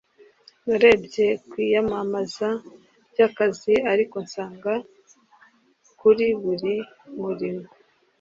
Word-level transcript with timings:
narebye 0.67 1.25
ku 1.49 1.55
iyamamaza 1.65 2.49
ry'akazi, 3.11 3.75
ariko 3.91 4.15
nsanga 4.25 4.73
kuri 5.99 6.25
buri 6.41 6.75
murimo 7.21 7.65